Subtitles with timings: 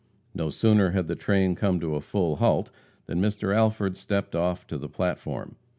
[0.33, 2.71] No sooner had the train come to a full halt
[3.05, 3.55] than Mr.
[3.55, 5.57] Alford stepped off to the platform.